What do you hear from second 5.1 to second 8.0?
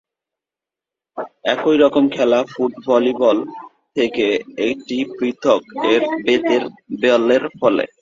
পৃথক এর বেতের বলের ব্যবহারে।